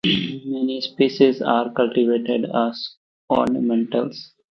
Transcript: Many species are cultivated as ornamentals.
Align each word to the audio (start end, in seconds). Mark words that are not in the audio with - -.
Many 0.03 0.81
species 0.81 1.43
are 1.43 1.71
cultivated 1.73 2.45
as 2.51 2.95
ornamentals. 3.31 4.31